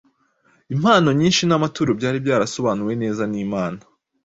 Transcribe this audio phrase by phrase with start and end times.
[0.73, 3.79] Impano nyinshi n’amaturo byari byarasobanuwe neza n’Imana.